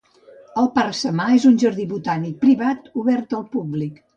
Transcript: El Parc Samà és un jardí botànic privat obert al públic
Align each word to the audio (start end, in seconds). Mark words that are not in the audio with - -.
El 0.61 0.69
Parc 0.77 0.95
Samà 0.99 1.27
és 1.35 1.45
un 1.51 1.59
jardí 1.65 1.87
botànic 1.93 2.41
privat 2.47 2.91
obert 3.05 3.41
al 3.43 3.49
públic 3.57 4.05